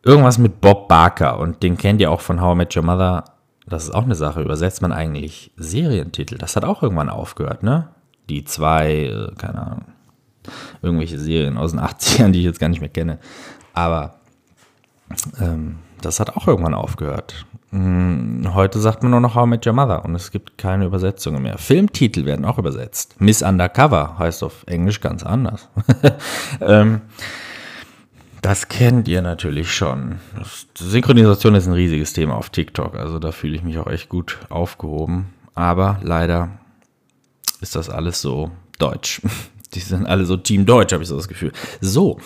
irgendwas 0.03 0.37
mit 0.37 0.61
Bob 0.61 0.87
Barker. 0.87 1.39
Und 1.39 1.63
den 1.63 1.77
kennt 1.77 2.01
ihr 2.01 2.11
auch 2.11 2.21
von 2.21 2.41
How 2.41 2.53
I 2.53 2.57
Met 2.57 2.75
Your 2.75 2.83
Mother. 2.83 3.25
Das 3.67 3.83
ist 3.83 3.91
auch 3.91 4.03
eine 4.03 4.15
Sache. 4.15 4.41
Übersetzt 4.41 4.81
man 4.81 4.91
eigentlich 4.91 5.51
Serientitel? 5.55 6.37
Das 6.37 6.55
hat 6.55 6.65
auch 6.65 6.83
irgendwann 6.83 7.09
aufgehört, 7.09 7.63
ne? 7.63 7.89
Die 8.29 8.43
zwei, 8.43 9.05
äh, 9.05 9.31
keine 9.37 9.61
Ahnung, 9.61 9.85
irgendwelche 10.81 11.19
Serien 11.19 11.57
aus 11.57 11.71
den 11.71 11.79
80ern, 11.81 12.31
die 12.31 12.39
ich 12.39 12.45
jetzt 12.45 12.59
gar 12.59 12.69
nicht 12.69 12.81
mehr 12.81 12.89
kenne. 12.89 13.19
Aber 13.73 14.15
ähm, 15.39 15.77
das 16.01 16.19
hat 16.19 16.35
auch 16.35 16.47
irgendwann 16.47 16.73
aufgehört. 16.73 17.45
Hm, 17.71 18.53
heute 18.53 18.79
sagt 18.79 19.03
man 19.03 19.11
nur 19.11 19.21
noch 19.21 19.35
How 19.35 19.45
I 19.45 19.49
Met 19.49 19.65
Your 19.65 19.73
Mother 19.73 20.03
und 20.03 20.15
es 20.15 20.31
gibt 20.31 20.57
keine 20.57 20.85
Übersetzungen 20.85 21.41
mehr. 21.43 21.57
Filmtitel 21.57 22.25
werden 22.25 22.45
auch 22.45 22.57
übersetzt. 22.57 23.15
Miss 23.19 23.41
Undercover 23.41 24.17
heißt 24.17 24.43
auf 24.43 24.63
Englisch 24.67 24.99
ganz 24.99 25.23
anders. 25.23 25.69
ähm, 26.61 27.01
das 28.41 28.67
kennt 28.67 29.07
ihr 29.07 29.21
natürlich 29.21 29.73
schon. 29.73 30.19
Synchronisation 30.75 31.55
ist 31.55 31.67
ein 31.67 31.73
riesiges 31.73 32.13
Thema 32.13 32.35
auf 32.35 32.49
TikTok, 32.49 32.95
also 32.95 33.19
da 33.19 33.31
fühle 33.31 33.55
ich 33.55 33.63
mich 33.63 33.77
auch 33.77 33.87
echt 33.87 34.09
gut 34.09 34.39
aufgehoben. 34.49 35.33
aber 35.53 35.99
leider 36.01 36.59
ist 37.61 37.75
das 37.75 37.89
alles 37.89 38.21
so 38.21 38.51
deutsch. 38.79 39.21
Die 39.73 39.79
sind 39.79 40.05
alle 40.05 40.25
so 40.25 40.35
Team 40.35 40.65
Deutsch, 40.65 40.91
habe 40.91 41.03
ich 41.03 41.07
so 41.07 41.15
das 41.15 41.29
Gefühl. 41.29 41.53
So, 41.79 42.19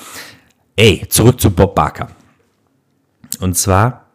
ey, 0.76 1.06
zurück 1.10 1.40
zu 1.40 1.52
Bob 1.52 1.76
Barker. 1.76 2.10
Und 3.40 3.56
zwar, 3.56 4.06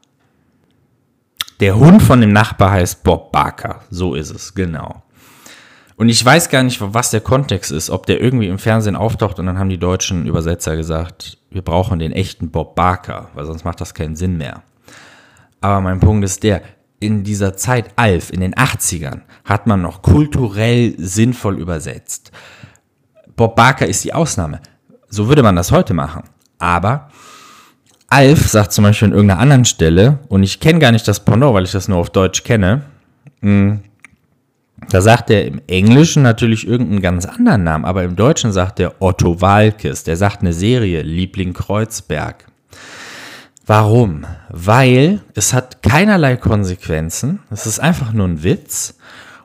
der 1.60 1.78
Hund 1.78 2.02
von 2.02 2.20
dem 2.20 2.32
Nachbar 2.32 2.72
heißt 2.72 3.04
Bob 3.04 3.30
Barker. 3.30 3.84
So 3.88 4.16
ist 4.16 4.30
es, 4.30 4.52
genau. 4.54 5.04
Und 6.00 6.08
ich 6.08 6.24
weiß 6.24 6.48
gar 6.48 6.62
nicht, 6.62 6.80
was 6.80 7.10
der 7.10 7.20
Kontext 7.20 7.70
ist, 7.70 7.90
ob 7.90 8.06
der 8.06 8.22
irgendwie 8.22 8.48
im 8.48 8.58
Fernsehen 8.58 8.96
auftaucht 8.96 9.38
und 9.38 9.44
dann 9.44 9.58
haben 9.58 9.68
die 9.68 9.76
deutschen 9.76 10.24
Übersetzer 10.24 10.74
gesagt, 10.74 11.36
wir 11.50 11.60
brauchen 11.60 11.98
den 11.98 12.12
echten 12.12 12.50
Bob 12.50 12.74
Barker, 12.74 13.28
weil 13.34 13.44
sonst 13.44 13.66
macht 13.66 13.82
das 13.82 13.92
keinen 13.92 14.16
Sinn 14.16 14.38
mehr. 14.38 14.62
Aber 15.60 15.82
mein 15.82 16.00
Punkt 16.00 16.24
ist 16.24 16.42
der, 16.42 16.62
in 17.00 17.22
dieser 17.22 17.54
Zeit 17.54 17.90
Alf, 17.96 18.32
in 18.32 18.40
den 18.40 18.54
80ern, 18.54 19.20
hat 19.44 19.66
man 19.66 19.82
noch 19.82 20.00
kulturell 20.00 20.94
sinnvoll 20.96 21.58
übersetzt. 21.58 22.32
Bob 23.36 23.54
Barker 23.54 23.86
ist 23.86 24.02
die 24.02 24.14
Ausnahme. 24.14 24.60
So 25.10 25.28
würde 25.28 25.42
man 25.42 25.56
das 25.56 25.70
heute 25.70 25.92
machen. 25.92 26.22
Aber 26.58 27.10
Alf 28.08 28.48
sagt 28.48 28.72
zum 28.72 28.84
Beispiel 28.84 29.08
an 29.08 29.12
irgendeiner 29.12 29.40
anderen 29.40 29.66
Stelle, 29.66 30.20
und 30.28 30.44
ich 30.44 30.60
kenne 30.60 30.78
gar 30.78 30.92
nicht 30.92 31.06
das 31.06 31.22
Pendant, 31.26 31.52
weil 31.52 31.64
ich 31.64 31.72
das 31.72 31.88
nur 31.88 31.98
auf 31.98 32.08
Deutsch 32.08 32.42
kenne, 32.42 32.84
hm, 33.42 33.80
da 34.88 35.00
sagt 35.00 35.30
er 35.30 35.46
im 35.46 35.60
Englischen 35.66 36.22
natürlich 36.22 36.66
irgendeinen 36.66 37.02
ganz 37.02 37.26
anderen 37.26 37.64
Namen, 37.64 37.84
aber 37.84 38.02
im 38.02 38.16
Deutschen 38.16 38.52
sagt 38.52 38.80
er 38.80 39.00
Otto 39.00 39.40
Walkes. 39.40 40.04
Der 40.04 40.16
sagt 40.16 40.40
eine 40.40 40.52
Serie, 40.52 41.02
Liebling 41.02 41.52
Kreuzberg. 41.52 42.46
Warum? 43.66 44.26
Weil 44.48 45.20
es 45.34 45.52
hat 45.52 45.82
keinerlei 45.82 46.36
Konsequenzen. 46.36 47.40
Es 47.50 47.66
ist 47.66 47.78
einfach 47.78 48.12
nur 48.12 48.26
ein 48.26 48.42
Witz. 48.42 48.98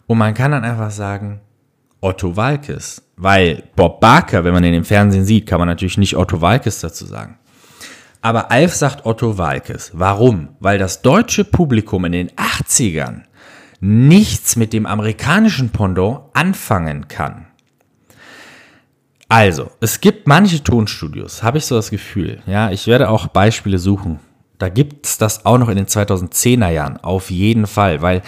Und 0.08 0.18
man 0.18 0.34
kann 0.34 0.52
dann 0.52 0.64
einfach 0.64 0.92
sagen, 0.92 1.42
Otto 2.02 2.36
Walkes. 2.36 3.04
Weil 3.18 3.64
Bob 3.76 4.00
Barker, 4.00 4.44
wenn 4.44 4.54
man 4.54 4.64
ihn 4.64 4.74
im 4.74 4.86
Fernsehen 4.86 5.26
sieht, 5.26 5.46
kann 5.48 5.60
man 5.60 5.68
natürlich 5.68 5.98
nicht 5.98 6.18
Otto 6.18 6.42
Walkes 6.42 6.80
dazu 6.82 7.06
sagen. 7.06 7.38
Aber 8.22 8.52
Alf 8.52 8.74
sagt 8.74 9.06
Otto 9.06 9.38
Walkes. 9.38 9.92
Warum? 9.94 10.50
Weil 10.60 10.80
das 10.80 11.04
deutsche 11.04 11.44
Publikum 11.44 12.06
in 12.06 12.12
den 12.12 12.32
80ern 12.32 13.22
nichts 13.86 14.56
mit 14.56 14.74
dem 14.74 14.88
amerikanischen 14.88 15.70
Pendant 15.70 16.22
anfangen 16.34 17.08
kann. 17.08 17.46
Also, 19.30 19.72
es 19.80 20.02
gibt 20.02 20.28
manche 20.28 20.64
Tonstudios, 20.64 21.44
habe 21.44 21.60
ich 21.60 21.66
so 21.66 21.76
das 21.76 21.92
Gefühl. 21.92 22.42
Ja, 22.48 22.72
ich 22.72 22.88
werde 22.88 23.10
auch 23.10 23.28
Beispiele 23.28 23.78
suchen. 23.78 24.20
Da 24.58 24.70
gibt 24.70 25.06
es 25.06 25.18
das 25.18 25.46
auch 25.46 25.58
noch 25.58 25.68
in 25.68 25.76
den 25.76 25.86
2010er 25.86 26.70
Jahren, 26.70 26.98
auf 26.98 27.30
jeden 27.30 27.68
Fall. 27.68 28.02
Weil, 28.02 28.22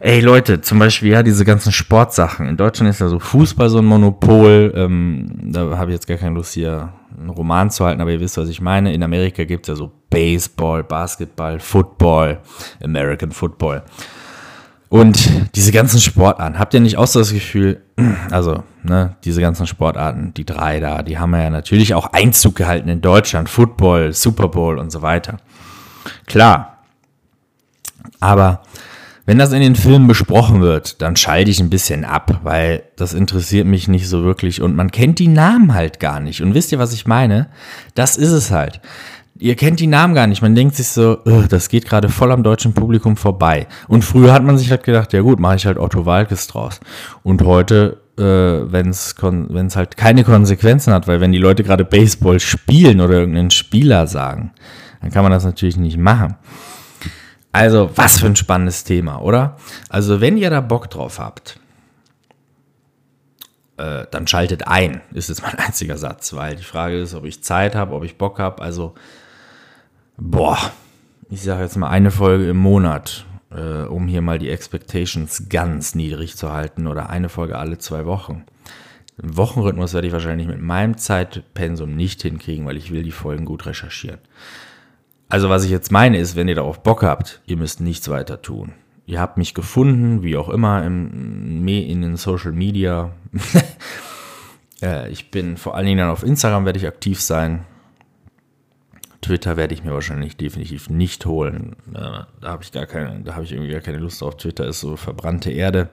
ey 0.00 0.20
Leute, 0.20 0.62
zum 0.62 0.78
Beispiel 0.78 1.10
ja 1.10 1.22
diese 1.22 1.44
ganzen 1.44 1.72
Sportsachen. 1.72 2.48
In 2.48 2.56
Deutschland 2.56 2.90
ist 2.90 3.00
ja 3.00 3.08
so 3.08 3.18
Fußball 3.18 3.68
so 3.68 3.78
ein 3.78 3.84
Monopol. 3.84 4.72
Ähm, 4.74 5.52
da 5.52 5.76
habe 5.76 5.90
ich 5.90 5.96
jetzt 5.96 6.06
gar 6.06 6.16
keine 6.16 6.34
Lust 6.34 6.54
hier 6.54 6.92
einen 7.16 7.28
Roman 7.28 7.70
zu 7.70 7.84
halten, 7.84 8.00
aber 8.00 8.10
ihr 8.10 8.20
wisst, 8.20 8.38
was 8.38 8.48
ich 8.48 8.60
meine. 8.60 8.94
In 8.94 9.02
Amerika 9.02 9.44
gibt 9.44 9.68
es 9.68 9.68
ja 9.68 9.76
so 9.76 9.92
Baseball, 10.08 10.82
Basketball, 10.82 11.60
Football, 11.60 12.40
American 12.82 13.30
Football. 13.30 13.82
Und 14.88 15.28
diese 15.56 15.72
ganzen 15.72 16.00
Sportarten, 16.00 16.58
habt 16.58 16.74
ihr 16.74 16.80
nicht 16.80 16.98
auch 16.98 17.06
so 17.06 17.18
das 17.18 17.32
Gefühl, 17.32 17.82
also, 18.30 18.62
ne, 18.82 19.16
diese 19.24 19.40
ganzen 19.40 19.66
Sportarten, 19.66 20.32
die 20.34 20.44
drei 20.44 20.80
da, 20.80 21.02
die 21.02 21.18
haben 21.18 21.34
ja 21.34 21.50
natürlich 21.50 21.94
auch 21.94 22.12
Einzug 22.12 22.54
gehalten 22.54 22.88
in 22.88 23.00
Deutschland, 23.00 23.48
Football, 23.48 24.12
Super 24.12 24.48
Bowl 24.48 24.78
und 24.78 24.92
so 24.92 25.02
weiter. 25.02 25.38
Klar. 26.26 26.78
Aber 28.20 28.62
wenn 29.26 29.38
das 29.38 29.52
in 29.52 29.60
den 29.60 29.74
Filmen 29.74 30.06
besprochen 30.06 30.60
wird, 30.60 31.00
dann 31.00 31.16
schalte 31.16 31.50
ich 31.50 31.58
ein 31.58 31.70
bisschen 31.70 32.04
ab, 32.04 32.40
weil 32.42 32.82
das 32.96 33.14
interessiert 33.14 33.66
mich 33.66 33.88
nicht 33.88 34.06
so 34.06 34.22
wirklich 34.22 34.60
und 34.60 34.76
man 34.76 34.90
kennt 34.90 35.18
die 35.18 35.28
Namen 35.28 35.72
halt 35.72 35.98
gar 35.98 36.20
nicht. 36.20 36.42
Und 36.42 36.52
wisst 36.52 36.72
ihr, 36.72 36.78
was 36.78 36.92
ich 36.92 37.06
meine? 37.06 37.48
Das 37.94 38.16
ist 38.16 38.32
es 38.32 38.50
halt. 38.50 38.80
Ihr 39.44 39.56
kennt 39.56 39.78
die 39.78 39.86
Namen 39.86 40.14
gar 40.14 40.26
nicht. 40.26 40.40
Man 40.40 40.54
denkt 40.54 40.74
sich 40.74 40.88
so, 40.88 41.16
das 41.50 41.68
geht 41.68 41.84
gerade 41.84 42.08
voll 42.08 42.32
am 42.32 42.42
deutschen 42.42 42.72
Publikum 42.72 43.14
vorbei. 43.14 43.66
Und 43.88 44.02
früher 44.02 44.32
hat 44.32 44.42
man 44.42 44.56
sich 44.56 44.70
halt 44.70 44.84
gedacht, 44.84 45.12
ja 45.12 45.20
gut, 45.20 45.38
mache 45.38 45.56
ich 45.56 45.66
halt 45.66 45.76
Otto 45.76 46.06
Walkes 46.06 46.46
draus. 46.46 46.80
Und 47.22 47.42
heute, 47.42 48.00
äh, 48.16 48.22
wenn 48.22 48.88
es 48.88 49.76
halt 49.76 49.98
keine 49.98 50.24
Konsequenzen 50.24 50.94
hat, 50.94 51.06
weil 51.08 51.20
wenn 51.20 51.30
die 51.30 51.36
Leute 51.36 51.62
gerade 51.62 51.84
Baseball 51.84 52.40
spielen 52.40 53.02
oder 53.02 53.16
irgendeinen 53.16 53.50
Spieler 53.50 54.06
sagen, 54.06 54.52
dann 55.02 55.10
kann 55.10 55.24
man 55.24 55.32
das 55.32 55.44
natürlich 55.44 55.76
nicht 55.76 55.98
machen. 55.98 56.36
Also, 57.52 57.90
was 57.96 58.20
für 58.20 58.26
ein 58.28 58.36
spannendes 58.36 58.84
Thema, 58.84 59.20
oder? 59.20 59.58
Also, 59.90 60.22
wenn 60.22 60.38
ihr 60.38 60.48
da 60.48 60.62
Bock 60.62 60.88
drauf 60.88 61.18
habt, 61.18 61.60
äh, 63.76 64.06
dann 64.10 64.26
schaltet 64.26 64.66
ein, 64.66 65.02
ist 65.12 65.28
jetzt 65.28 65.42
mein 65.42 65.58
einziger 65.58 65.98
Satz, 65.98 66.32
weil 66.32 66.56
die 66.56 66.62
Frage 66.62 66.98
ist, 66.98 67.14
ob 67.14 67.26
ich 67.26 67.44
Zeit 67.44 67.74
habe, 67.74 67.94
ob 67.94 68.04
ich 68.04 68.16
Bock 68.16 68.38
habe. 68.38 68.62
Also, 68.62 68.94
boah, 70.16 70.58
ich 71.30 71.42
sage 71.42 71.62
jetzt 71.62 71.76
mal 71.76 71.88
eine 71.88 72.10
Folge 72.10 72.48
im 72.48 72.56
Monat, 72.56 73.26
äh, 73.50 73.82
um 73.82 74.06
hier 74.06 74.22
mal 74.22 74.38
die 74.38 74.50
Expectations 74.50 75.48
ganz 75.48 75.94
niedrig 75.94 76.36
zu 76.36 76.52
halten 76.52 76.86
oder 76.86 77.10
eine 77.10 77.28
Folge 77.28 77.58
alle 77.58 77.78
zwei 77.78 78.06
Wochen. 78.06 78.44
Den 79.20 79.36
Wochenrhythmus 79.36 79.94
werde 79.94 80.08
ich 80.08 80.12
wahrscheinlich 80.12 80.48
mit 80.48 80.60
meinem 80.60 80.98
Zeitpensum 80.98 81.94
nicht 81.94 82.22
hinkriegen, 82.22 82.66
weil 82.66 82.76
ich 82.76 82.90
will 82.90 83.02
die 83.02 83.12
Folgen 83.12 83.44
gut 83.44 83.66
recherchieren. 83.66 84.18
Also 85.28 85.48
was 85.48 85.64
ich 85.64 85.70
jetzt 85.70 85.92
meine 85.92 86.18
ist, 86.18 86.36
wenn 86.36 86.48
ihr 86.48 86.54
darauf 86.54 86.82
Bock 86.82 87.02
habt, 87.02 87.40
ihr 87.46 87.56
müsst 87.56 87.80
nichts 87.80 88.08
weiter 88.08 88.42
tun. 88.42 88.72
Ihr 89.06 89.20
habt 89.20 89.36
mich 89.36 89.54
gefunden, 89.54 90.22
wie 90.22 90.36
auch 90.36 90.48
immer, 90.48 90.84
im, 90.84 91.66
in 91.66 92.02
den 92.02 92.16
Social 92.16 92.52
Media. 92.52 93.12
ich 95.10 95.30
bin 95.30 95.56
vor 95.56 95.74
allen 95.74 95.86
Dingen 95.86 95.98
dann 95.98 96.10
auf 96.10 96.22
Instagram 96.22 96.64
werde 96.64 96.78
ich 96.78 96.86
aktiv 96.86 97.20
sein. 97.20 97.64
Twitter 99.24 99.56
werde 99.56 99.72
ich 99.72 99.82
mir 99.82 99.94
wahrscheinlich 99.94 100.36
definitiv 100.36 100.90
nicht 100.90 101.24
holen. 101.24 101.76
Da 101.90 102.26
habe 102.42 102.62
ich 102.62 102.72
gar 102.72 102.84
keine, 102.84 103.20
da 103.24 103.34
habe 103.34 103.44
ich 103.44 103.52
irgendwie 103.52 103.72
gar 103.72 103.80
keine 103.80 103.96
Lust 103.96 104.22
auf. 104.22 104.36
Twitter 104.36 104.66
ist 104.66 104.80
so 104.80 104.96
verbrannte 104.96 105.50
Erde. 105.50 105.88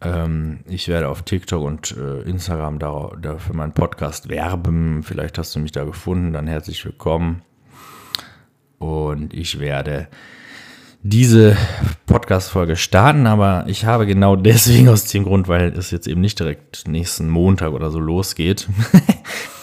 Ähm, 0.00 0.60
ich 0.66 0.88
werde 0.88 1.08
auf 1.08 1.20
TikTok 1.22 1.62
und 1.62 1.94
äh, 1.98 2.22
Instagram 2.22 2.78
da, 2.78 3.10
für 3.36 3.52
meinen 3.52 3.74
Podcast 3.74 4.30
werben. 4.30 5.02
Vielleicht 5.02 5.36
hast 5.36 5.54
du 5.54 5.60
mich 5.60 5.72
da 5.72 5.84
gefunden, 5.84 6.32
dann 6.32 6.46
herzlich 6.46 6.82
willkommen. 6.82 7.42
Und 8.78 9.34
ich 9.34 9.60
werde 9.60 10.08
diese 11.02 11.58
Podcast-Folge 12.06 12.76
starten, 12.76 13.26
aber 13.26 13.64
ich 13.66 13.84
habe 13.84 14.06
genau 14.06 14.34
deswegen 14.34 14.88
aus 14.88 15.04
dem 15.04 15.24
Grund, 15.24 15.46
weil 15.46 15.76
es 15.76 15.90
jetzt 15.90 16.06
eben 16.06 16.22
nicht 16.22 16.40
direkt 16.40 16.88
nächsten 16.88 17.28
Montag 17.28 17.72
oder 17.72 17.90
so 17.90 18.00
losgeht, 18.00 18.66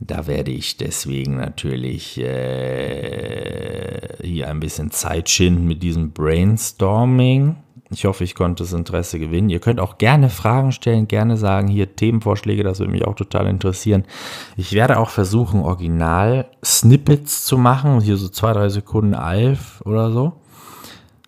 Da 0.00 0.26
werde 0.28 0.52
ich 0.52 0.76
deswegen 0.76 1.36
natürlich 1.36 2.18
äh, 2.20 3.98
hier 4.22 4.48
ein 4.48 4.60
bisschen 4.60 4.92
Zeit 4.92 5.28
schinden 5.28 5.66
mit 5.66 5.82
diesem 5.82 6.12
Brainstorming. 6.12 7.56
Ich 7.90 8.04
hoffe, 8.04 8.22
ich 8.22 8.34
konnte 8.34 8.62
das 8.62 8.72
Interesse 8.74 9.18
gewinnen. 9.18 9.48
Ihr 9.48 9.60
könnt 9.60 9.80
auch 9.80 9.98
gerne 9.98 10.28
Fragen 10.30 10.72
stellen, 10.72 11.08
gerne 11.08 11.36
sagen, 11.36 11.68
hier 11.68 11.96
Themenvorschläge, 11.96 12.62
das 12.62 12.78
würde 12.78 12.92
mich 12.92 13.06
auch 13.06 13.14
total 13.14 13.46
interessieren. 13.46 14.04
Ich 14.56 14.72
werde 14.72 14.98
auch 14.98 15.10
versuchen, 15.10 15.62
Original-Snippets 15.62 17.44
zu 17.44 17.56
machen, 17.56 18.00
hier 18.00 18.18
so 18.18 18.28
zwei, 18.28 18.52
drei 18.52 18.68
Sekunden 18.68 19.14
Alf 19.14 19.80
oder 19.84 20.12
so. 20.12 20.34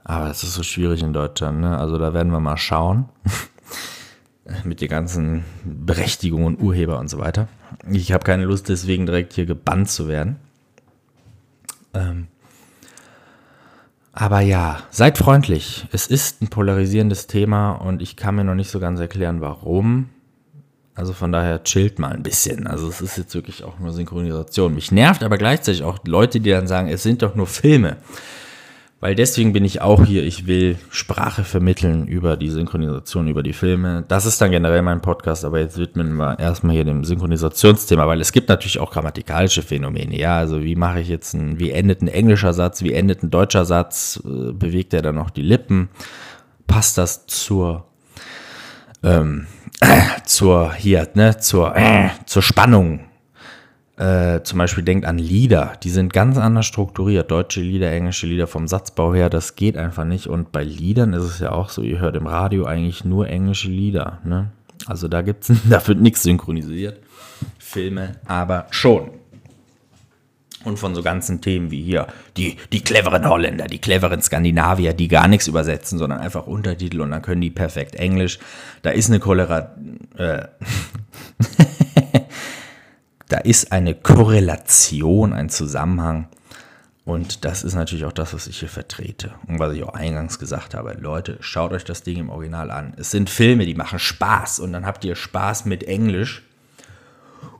Aber 0.04 0.30
es 0.30 0.44
ist 0.44 0.54
so 0.54 0.62
schwierig 0.62 1.02
in 1.02 1.12
Deutschland, 1.12 1.60
ne? 1.60 1.78
Also 1.78 1.98
da 1.98 2.12
werden 2.14 2.30
wir 2.30 2.40
mal 2.40 2.56
schauen. 2.56 3.08
mit 4.64 4.80
den 4.80 4.88
ganzen 4.88 5.44
Berechtigungen, 5.64 6.60
Urheber 6.60 6.98
und 6.98 7.08
so 7.08 7.18
weiter. 7.18 7.48
Ich 7.90 8.12
habe 8.12 8.24
keine 8.24 8.44
Lust, 8.44 8.68
deswegen 8.68 9.06
direkt 9.06 9.32
hier 9.32 9.46
gebannt 9.46 9.90
zu 9.90 10.08
werden. 10.08 10.36
Ähm, 11.94 12.28
aber 14.12 14.40
ja, 14.40 14.80
seid 14.90 15.18
freundlich. 15.18 15.86
Es 15.92 16.06
ist 16.06 16.42
ein 16.42 16.48
polarisierendes 16.48 17.26
Thema 17.26 17.72
und 17.72 18.02
ich 18.02 18.16
kann 18.16 18.34
mir 18.34 18.44
noch 18.44 18.54
nicht 18.54 18.70
so 18.70 18.80
ganz 18.80 19.00
erklären, 19.00 19.40
warum. 19.40 20.10
Also 20.94 21.12
von 21.12 21.32
daher 21.32 21.62
chillt 21.62 21.98
mal 21.98 22.12
ein 22.12 22.22
bisschen. 22.22 22.66
Also 22.66 22.88
es 22.88 23.00
ist 23.00 23.16
jetzt 23.16 23.34
wirklich 23.34 23.64
auch 23.64 23.78
nur 23.78 23.92
Synchronisation. 23.92 24.74
Mich 24.74 24.92
nervt 24.92 25.22
aber 25.22 25.38
gleichzeitig 25.38 25.82
auch 25.84 25.98
Leute, 26.04 26.40
die 26.40 26.50
dann 26.50 26.66
sagen, 26.66 26.88
es 26.88 27.02
sind 27.02 27.22
doch 27.22 27.34
nur 27.34 27.46
Filme. 27.46 27.96
Weil 29.00 29.14
deswegen 29.14 29.54
bin 29.54 29.64
ich 29.64 29.80
auch 29.80 30.04
hier. 30.04 30.22
Ich 30.24 30.46
will 30.46 30.76
Sprache 30.90 31.42
vermitteln 31.42 32.06
über 32.06 32.36
die 32.36 32.50
Synchronisation, 32.50 33.28
über 33.28 33.42
die 33.42 33.54
Filme. 33.54 34.04
Das 34.06 34.26
ist 34.26 34.42
dann 34.42 34.50
generell 34.50 34.82
mein 34.82 35.00
Podcast, 35.00 35.46
aber 35.46 35.58
jetzt 35.58 35.78
widmen 35.78 36.16
wir 36.16 36.38
erstmal 36.38 36.74
hier 36.74 36.84
dem 36.84 37.04
Synchronisationsthema, 37.04 38.06
weil 38.06 38.20
es 38.20 38.30
gibt 38.30 38.50
natürlich 38.50 38.78
auch 38.78 38.90
grammatikalische 38.90 39.62
Phänomene. 39.62 40.18
Ja, 40.18 40.36
also 40.36 40.62
wie 40.62 40.76
mache 40.76 41.00
ich 41.00 41.08
jetzt 41.08 41.32
ein, 41.32 41.58
wie 41.58 41.70
endet 41.70 42.02
ein 42.02 42.08
englischer 42.08 42.52
Satz, 42.52 42.82
wie 42.82 42.92
endet 42.92 43.22
ein 43.22 43.30
deutscher 43.30 43.64
Satz, 43.64 44.20
äh, 44.22 44.52
bewegt 44.52 44.92
er 44.92 45.00
dann 45.00 45.14
noch 45.14 45.30
die 45.30 45.42
Lippen? 45.42 45.88
Passt 46.66 46.98
das 46.98 47.26
zur, 47.26 47.86
ähm, 49.02 49.46
äh, 49.80 50.00
zur, 50.26 50.74
hier, 50.74 51.08
ne, 51.14 51.38
zur, 51.38 51.74
äh, 51.74 52.10
zur 52.26 52.42
Spannung? 52.42 53.09
Äh, 54.00 54.42
zum 54.44 54.58
Beispiel 54.58 54.82
denkt 54.82 55.04
an 55.04 55.18
Lieder, 55.18 55.74
die 55.82 55.90
sind 55.90 56.14
ganz 56.14 56.38
anders 56.38 56.64
strukturiert. 56.64 57.30
Deutsche 57.30 57.60
Lieder, 57.60 57.92
englische 57.92 58.26
Lieder 58.26 58.46
vom 58.46 58.66
Satzbau 58.66 59.14
her, 59.14 59.28
das 59.28 59.56
geht 59.56 59.76
einfach 59.76 60.06
nicht. 60.06 60.26
Und 60.26 60.52
bei 60.52 60.64
Liedern 60.64 61.12
ist 61.12 61.24
es 61.24 61.38
ja 61.40 61.52
auch 61.52 61.68
so, 61.68 61.82
ihr 61.82 61.98
hört 61.98 62.16
im 62.16 62.26
Radio 62.26 62.64
eigentlich 62.64 63.04
nur 63.04 63.28
englische 63.28 63.68
Lieder. 63.68 64.18
Ne? 64.24 64.52
Also 64.86 65.06
da 65.06 65.20
gibt's, 65.20 65.52
da 65.68 65.86
wird 65.86 66.00
nichts 66.00 66.22
synchronisiert. 66.22 66.98
Filme 67.58 68.16
aber 68.24 68.68
schon. 68.70 69.10
Und 70.64 70.78
von 70.78 70.94
so 70.94 71.02
ganzen 71.02 71.42
Themen 71.42 71.70
wie 71.70 71.82
hier 71.82 72.06
die, 72.38 72.56
die 72.72 72.80
cleveren 72.80 73.28
Holländer, 73.28 73.66
die 73.66 73.80
cleveren 73.80 74.22
Skandinavier, 74.22 74.94
die 74.94 75.08
gar 75.08 75.28
nichts 75.28 75.46
übersetzen, 75.46 75.98
sondern 75.98 76.20
einfach 76.20 76.46
Untertitel 76.46 77.02
und 77.02 77.10
dann 77.10 77.20
können 77.20 77.42
die 77.42 77.50
perfekt 77.50 77.96
Englisch. 77.96 78.38
Da 78.80 78.90
ist 78.90 79.10
eine 79.10 79.20
Cholera. 79.20 79.74
Äh, 80.16 80.48
da 83.30 83.38
ist 83.38 83.70
eine 83.70 83.94
Korrelation, 83.94 85.32
ein 85.32 85.48
Zusammenhang. 85.48 86.28
Und 87.04 87.44
das 87.44 87.62
ist 87.62 87.74
natürlich 87.74 88.04
auch 88.04 88.12
das, 88.12 88.34
was 88.34 88.46
ich 88.48 88.58
hier 88.58 88.68
vertrete. 88.68 89.32
Und 89.46 89.58
was 89.58 89.72
ich 89.72 89.82
auch 89.84 89.94
eingangs 89.94 90.38
gesagt 90.38 90.74
habe. 90.74 90.96
Leute, 91.00 91.38
schaut 91.40 91.72
euch 91.72 91.84
das 91.84 92.02
Ding 92.02 92.18
im 92.18 92.28
Original 92.28 92.70
an. 92.70 92.92
Es 92.96 93.10
sind 93.12 93.30
Filme, 93.30 93.66
die 93.66 93.74
machen 93.74 93.98
Spaß. 93.98 94.58
Und 94.58 94.72
dann 94.72 94.84
habt 94.84 95.04
ihr 95.04 95.14
Spaß 95.14 95.64
mit 95.64 95.84
Englisch 95.84 96.42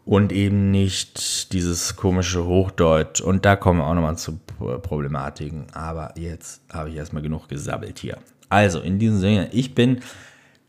und 0.04 0.32
eben 0.32 0.72
nicht 0.72 1.52
dieses 1.52 1.94
komische 1.94 2.44
Hochdeutsch. 2.44 3.20
Und 3.20 3.44
da 3.44 3.54
kommen 3.54 3.78
wir 3.78 3.86
auch 3.86 3.94
nochmal 3.94 4.18
zu 4.18 4.40
Problematiken. 4.82 5.66
Aber 5.72 6.12
jetzt 6.16 6.62
habe 6.72 6.90
ich 6.90 6.96
erstmal 6.96 7.22
genug 7.22 7.48
gesabbelt 7.48 8.00
hier. 8.00 8.18
Also, 8.48 8.80
in 8.80 8.98
diesem 8.98 9.20
Sinne, 9.20 9.50
ich 9.52 9.76
bin 9.76 10.00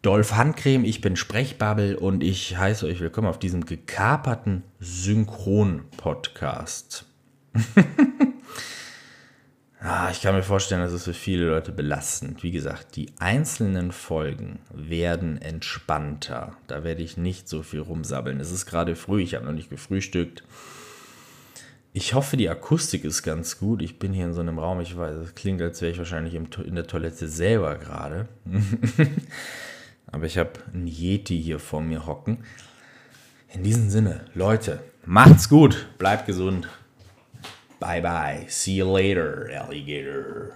Dolph 0.01 0.33
Handcreme, 0.33 0.83
ich 0.83 0.99
bin 0.99 1.15
Sprechbabbel 1.15 1.93
und 1.93 2.23
ich 2.23 2.57
heiße 2.57 2.87
euch 2.87 2.99
willkommen 3.01 3.27
auf 3.27 3.37
diesem 3.37 3.67
gekaperten 3.67 4.63
Synchron-Podcast. 4.79 7.05
ah, 9.79 10.09
ich 10.09 10.23
kann 10.23 10.33
mir 10.33 10.41
vorstellen, 10.41 10.81
das 10.81 10.93
ist 10.93 11.03
für 11.03 11.13
viele 11.13 11.47
Leute 11.47 11.71
belastend. 11.71 12.41
Wie 12.41 12.49
gesagt, 12.49 12.95
die 12.95 13.11
einzelnen 13.19 13.91
Folgen 13.91 14.57
werden 14.73 15.39
entspannter. 15.39 16.57
Da 16.65 16.83
werde 16.83 17.03
ich 17.03 17.17
nicht 17.17 17.47
so 17.47 17.61
viel 17.61 17.81
rumsabbeln. 17.81 18.39
Es 18.39 18.49
ist 18.49 18.65
gerade 18.65 18.95
früh, 18.95 19.21
ich 19.21 19.35
habe 19.35 19.45
noch 19.45 19.53
nicht 19.53 19.69
gefrühstückt. 19.69 20.43
Ich 21.93 22.15
hoffe, 22.15 22.37
die 22.37 22.49
Akustik 22.49 23.03
ist 23.03 23.21
ganz 23.21 23.59
gut. 23.59 23.83
Ich 23.83 23.99
bin 23.99 24.13
hier 24.13 24.25
in 24.25 24.33
so 24.33 24.41
einem 24.41 24.57
Raum, 24.57 24.81
ich 24.81 24.97
weiß, 24.97 25.15
es 25.17 25.35
klingt, 25.35 25.61
als 25.61 25.79
wäre 25.79 25.91
ich 25.91 25.99
wahrscheinlich 25.99 26.33
in 26.33 26.73
der 26.73 26.87
Toilette 26.87 27.27
selber 27.27 27.75
gerade. 27.75 28.27
Aber 30.07 30.25
ich 30.25 30.37
habe 30.37 30.51
einen 30.73 30.87
Yeti 30.87 31.41
hier 31.41 31.59
vor 31.59 31.81
mir 31.81 32.05
hocken. 32.05 32.43
In 33.53 33.63
diesem 33.63 33.89
Sinne, 33.89 34.25
Leute, 34.33 34.79
macht's 35.05 35.49
gut, 35.49 35.87
bleibt 35.97 36.25
gesund. 36.25 36.67
Bye 37.79 38.01
bye. 38.01 38.45
See 38.47 38.75
you 38.75 38.93
later, 38.93 39.49
Alligator. 39.65 40.51